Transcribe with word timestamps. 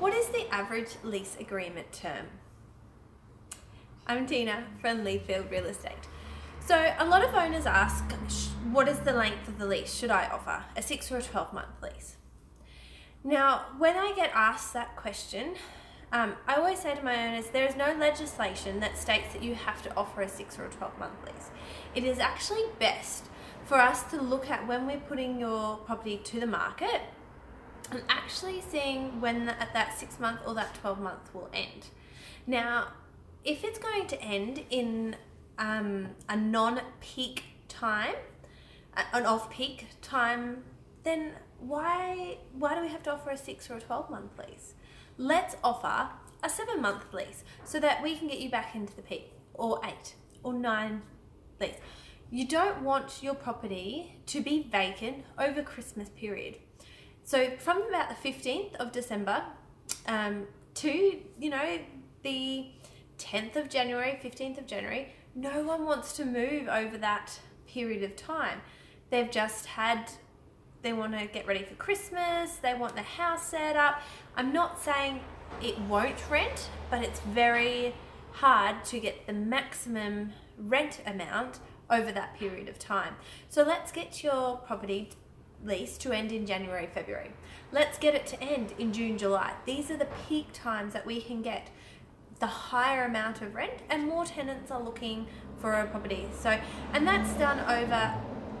What 0.00 0.12
is 0.12 0.26
the 0.26 0.52
average 0.52 0.96
lease 1.04 1.36
agreement 1.38 1.92
term? 1.92 2.26
I'm 4.08 4.26
Tina 4.26 4.64
from 4.80 5.04
Leafield 5.04 5.48
Real 5.52 5.66
Estate. 5.66 6.08
So, 6.58 6.92
a 6.98 7.04
lot 7.04 7.22
of 7.22 7.32
owners 7.32 7.64
ask, 7.64 8.10
what 8.72 8.88
is 8.88 8.98
the 8.98 9.12
length 9.12 9.46
of 9.46 9.56
the 9.56 9.66
lease 9.66 9.94
should 9.94 10.10
I 10.10 10.26
offer? 10.26 10.64
A 10.76 10.82
six 10.82 11.12
or 11.12 11.18
a 11.18 11.22
12 11.22 11.52
month 11.52 11.80
lease? 11.80 12.16
Now, 13.22 13.66
when 13.78 13.96
I 13.96 14.12
get 14.16 14.32
asked 14.34 14.72
that 14.72 14.96
question, 14.96 15.54
um, 16.12 16.34
I 16.48 16.56
always 16.56 16.80
say 16.80 16.96
to 16.96 17.02
my 17.04 17.28
owners, 17.28 17.46
there 17.50 17.64
is 17.64 17.76
no 17.76 17.94
legislation 17.94 18.80
that 18.80 18.98
states 18.98 19.32
that 19.32 19.44
you 19.44 19.54
have 19.54 19.80
to 19.84 19.96
offer 19.96 20.22
a 20.22 20.28
six 20.28 20.58
or 20.58 20.64
a 20.64 20.70
12 20.70 20.98
month 20.98 21.24
lease. 21.24 21.50
It 21.94 22.02
is 22.02 22.18
actually 22.18 22.64
best 22.80 23.26
for 23.64 23.76
us 23.76 24.02
to 24.10 24.20
look 24.20 24.50
at 24.50 24.66
when 24.66 24.88
we're 24.88 24.98
putting 24.98 25.38
your 25.38 25.76
property 25.76 26.16
to 26.24 26.40
the 26.40 26.48
market 26.48 27.02
and 27.90 28.02
actually 28.08 28.60
seeing 28.60 29.20
when 29.20 29.46
that, 29.46 29.72
that 29.72 29.98
six 29.98 30.18
month 30.18 30.40
or 30.46 30.54
that 30.54 30.74
12 30.74 31.00
month 31.00 31.34
will 31.34 31.50
end. 31.52 31.88
Now, 32.46 32.88
if 33.44 33.64
it's 33.64 33.78
going 33.78 34.06
to 34.08 34.20
end 34.22 34.64
in 34.70 35.16
um, 35.58 36.08
a 36.28 36.36
non 36.36 36.80
peak 37.00 37.44
time, 37.68 38.14
an 39.12 39.26
off 39.26 39.50
peak 39.50 39.86
time, 40.00 40.64
then 41.02 41.32
why 41.58 42.38
why 42.52 42.74
do 42.74 42.80
we 42.80 42.88
have 42.88 43.02
to 43.04 43.12
offer 43.12 43.30
a 43.30 43.36
six 43.36 43.70
or 43.70 43.76
a 43.76 43.80
12 43.80 44.10
month 44.10 44.32
lease? 44.38 44.74
Let's 45.16 45.56
offer 45.62 46.10
a 46.42 46.48
seven 46.48 46.80
month 46.80 47.12
lease 47.12 47.44
so 47.64 47.80
that 47.80 48.02
we 48.02 48.16
can 48.16 48.28
get 48.28 48.40
you 48.40 48.50
back 48.50 48.74
into 48.74 48.94
the 48.94 49.02
peak, 49.02 49.32
or 49.54 49.80
eight 49.84 50.14
or 50.42 50.52
nine 50.52 51.02
lease. 51.60 51.76
You 52.30 52.46
don't 52.46 52.82
want 52.82 53.22
your 53.22 53.34
property 53.34 54.16
to 54.26 54.40
be 54.40 54.66
vacant 54.70 55.24
over 55.38 55.62
Christmas 55.62 56.08
period. 56.08 56.56
So 57.24 57.50
from 57.56 57.82
about 57.88 58.10
the 58.10 58.28
15th 58.28 58.74
of 58.76 58.92
December 58.92 59.42
um, 60.06 60.46
to, 60.74 61.18
you 61.40 61.50
know, 61.50 61.78
the 62.22 62.66
10th 63.18 63.56
of 63.56 63.70
January, 63.70 64.20
15th 64.22 64.58
of 64.58 64.66
January, 64.66 65.08
no 65.34 65.62
one 65.62 65.86
wants 65.86 66.12
to 66.18 66.26
move 66.26 66.68
over 66.68 66.98
that 66.98 67.40
period 67.66 68.02
of 68.02 68.14
time. 68.14 68.60
They've 69.08 69.30
just 69.30 69.64
had, 69.64 70.10
they 70.82 70.92
want 70.92 71.18
to 71.18 71.26
get 71.26 71.46
ready 71.46 71.64
for 71.64 71.74
Christmas, 71.76 72.56
they 72.56 72.74
want 72.74 72.94
the 72.94 73.02
house 73.02 73.48
set 73.48 73.74
up. 73.74 74.02
I'm 74.36 74.52
not 74.52 74.82
saying 74.82 75.20
it 75.62 75.78
won't 75.80 76.22
rent, 76.30 76.68
but 76.90 77.02
it's 77.02 77.20
very 77.20 77.94
hard 78.32 78.84
to 78.84 79.00
get 79.00 79.26
the 79.26 79.32
maximum 79.32 80.32
rent 80.58 81.00
amount 81.06 81.60
over 81.90 82.12
that 82.12 82.34
period 82.38 82.68
of 82.68 82.78
time. 82.78 83.14
So 83.48 83.62
let's 83.62 83.92
get 83.92 84.22
your 84.22 84.58
property 84.58 85.10
lease 85.64 85.96
to 85.98 86.12
end 86.12 86.32
in 86.32 86.46
January, 86.46 86.88
February. 86.92 87.30
Let's 87.72 87.98
get 87.98 88.14
it 88.14 88.26
to 88.28 88.42
end 88.42 88.74
in 88.78 88.92
June, 88.92 89.18
July. 89.18 89.54
These 89.64 89.90
are 89.90 89.96
the 89.96 90.08
peak 90.28 90.48
times 90.52 90.92
that 90.92 91.06
we 91.06 91.20
can 91.20 91.42
get 91.42 91.70
the 92.40 92.46
higher 92.46 93.04
amount 93.04 93.42
of 93.42 93.54
rent 93.54 93.80
and 93.88 94.06
more 94.06 94.24
tenants 94.24 94.70
are 94.70 94.82
looking 94.82 95.26
for 95.58 95.72
a 95.72 95.86
property. 95.86 96.26
So, 96.38 96.58
and 96.92 97.06
that's 97.06 97.32
done 97.34 97.60
over 97.60 98.14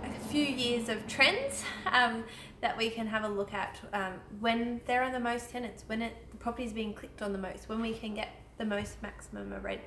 a 0.04 0.28
few 0.28 0.44
years 0.44 0.88
of 0.88 1.06
trends 1.06 1.64
um, 1.92 2.24
that 2.60 2.76
we 2.76 2.88
can 2.90 3.06
have 3.06 3.24
a 3.24 3.28
look 3.28 3.52
at 3.52 3.78
um, 3.92 4.14
when 4.40 4.80
there 4.86 5.02
are 5.02 5.12
the 5.12 5.20
most 5.20 5.50
tenants, 5.50 5.84
when 5.86 6.02
it, 6.02 6.14
the 6.30 6.36
property 6.36 6.64
is 6.64 6.72
being 6.72 6.94
clicked 6.94 7.20
on 7.20 7.32
the 7.32 7.38
most, 7.38 7.68
when 7.68 7.80
we 7.80 7.92
can 7.92 8.14
get 8.14 8.28
the 8.58 8.64
most 8.64 9.02
maximum 9.02 9.52
of 9.52 9.64
rent. 9.64 9.80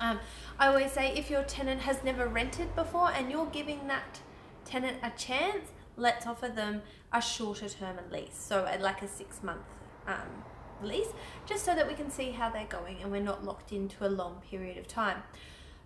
Um, 0.00 0.18
I 0.58 0.66
always 0.66 0.90
say 0.90 1.14
if 1.16 1.30
your 1.30 1.44
tenant 1.44 1.82
has 1.82 2.02
never 2.02 2.26
rented 2.26 2.74
before 2.74 3.12
and 3.12 3.30
you're 3.30 3.46
giving 3.46 3.86
that 3.86 4.20
tenant 4.64 4.96
a 5.02 5.10
chance, 5.10 5.70
let's 5.96 6.26
offer 6.26 6.48
them 6.48 6.82
a 7.12 7.20
shorter 7.20 7.68
term 7.68 7.98
at 7.98 8.10
least. 8.10 8.46
So, 8.48 8.68
like 8.80 9.02
a 9.02 9.08
six 9.08 9.42
month 9.42 9.60
um, 10.06 10.44
lease, 10.82 11.08
just 11.46 11.64
so 11.64 11.74
that 11.74 11.86
we 11.86 11.94
can 11.94 12.10
see 12.10 12.30
how 12.30 12.50
they're 12.50 12.66
going 12.66 12.98
and 13.02 13.10
we're 13.10 13.20
not 13.20 13.44
locked 13.44 13.72
into 13.72 14.06
a 14.06 14.08
long 14.08 14.42
period 14.50 14.78
of 14.78 14.88
time. 14.88 15.22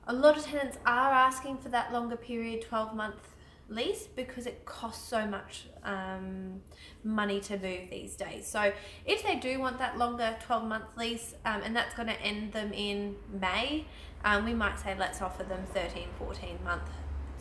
A 0.06 0.12
lot 0.12 0.36
of 0.36 0.44
tenants 0.44 0.78
are 0.86 1.12
asking 1.12 1.58
for 1.58 1.68
that 1.70 1.92
longer 1.92 2.16
period, 2.16 2.62
12 2.62 2.94
month 2.94 3.34
lease, 3.68 4.06
because 4.06 4.46
it 4.46 4.64
costs 4.64 5.08
so 5.08 5.26
much 5.26 5.66
um, 5.82 6.60
money 7.02 7.40
to 7.40 7.54
move 7.58 7.90
these 7.90 8.14
days. 8.14 8.46
So, 8.46 8.72
if 9.04 9.22
they 9.24 9.36
do 9.36 9.58
want 9.58 9.78
that 9.78 9.98
longer 9.98 10.36
12 10.44 10.64
month 10.64 10.96
lease 10.96 11.34
um, 11.44 11.62
and 11.64 11.74
that's 11.74 11.94
going 11.94 12.08
to 12.08 12.20
end 12.20 12.52
them 12.52 12.72
in 12.72 13.16
May, 13.40 13.86
um, 14.24 14.44
we 14.44 14.54
might 14.54 14.78
say 14.78 14.94
let's 14.96 15.20
offer 15.20 15.42
them 15.42 15.64
13, 15.74 16.08
14 16.18 16.58
months 16.64 16.90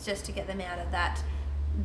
just 0.04 0.24
to 0.26 0.32
get 0.32 0.46
them 0.46 0.60
out 0.60 0.78
of 0.78 0.90
that 0.90 1.22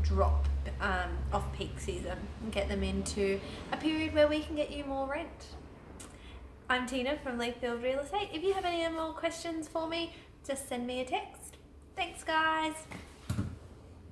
drop 0.02 0.48
um, 0.80 1.18
off 1.34 1.52
peak 1.54 1.80
season 1.80 2.18
and 2.42 2.52
get 2.52 2.68
them 2.68 2.84
into 2.84 3.40
a 3.72 3.78
period 3.78 4.14
where 4.14 4.28
we 4.28 4.42
can 4.42 4.56
get 4.56 4.72
you 4.72 4.84
more 4.86 5.08
rent. 5.08 5.48
I'm 6.70 6.86
Tina 6.86 7.18
from 7.24 7.38
Leafield 7.38 7.84
Real 7.84 8.00
Estate. 8.00 8.30
If 8.34 8.44
you 8.44 8.54
have 8.54 8.66
any 8.66 8.88
more 8.94 9.14
questions 9.14 9.68
for 9.68 9.88
me, 9.88 10.14
just 10.48 10.70
send 10.70 10.88
me 10.88 11.02
a 11.02 11.06
text. 11.06 11.58
Thanks, 11.96 12.24
guys. 12.24 12.76